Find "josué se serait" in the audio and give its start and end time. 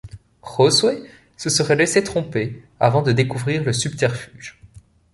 0.43-1.75